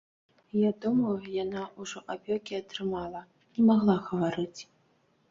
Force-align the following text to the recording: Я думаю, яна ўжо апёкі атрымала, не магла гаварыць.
Я 0.59 0.69
думаю, 0.83 1.17
яна 1.43 1.65
ўжо 1.83 2.01
апёкі 2.13 2.57
атрымала, 2.61 3.21
не 3.57 3.61
магла 3.67 3.97
гаварыць. 4.07 4.61